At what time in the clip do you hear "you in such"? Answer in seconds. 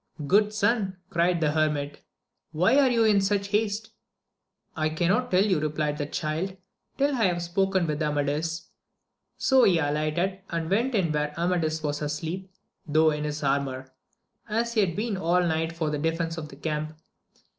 2.91-3.47